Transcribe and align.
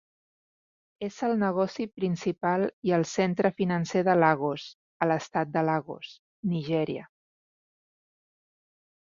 És 1.07 1.17
el 1.25 1.33
negoci 1.41 1.85
principal 1.99 2.65
i 2.89 2.93
el 2.97 3.05
centre 3.11 3.51
financer 3.59 4.03
de 4.09 4.15
Lagos 4.23 4.65
a 5.03 5.09
l'estat 5.11 5.53
de 5.59 5.65
Lagos, 5.69 6.17
Nigèria. 6.55 7.07